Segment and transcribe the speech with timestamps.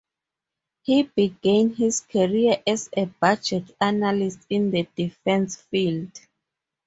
[0.81, 6.09] He began his career as a budget analyst in the defense field.